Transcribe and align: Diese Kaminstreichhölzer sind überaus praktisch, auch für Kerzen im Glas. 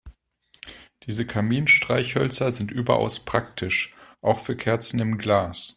Diese 1.03 1.27
Kaminstreichhölzer 1.27 2.51
sind 2.51 2.71
überaus 2.71 3.19
praktisch, 3.23 3.93
auch 4.23 4.39
für 4.39 4.57
Kerzen 4.57 4.97
im 4.99 5.19
Glas. 5.19 5.69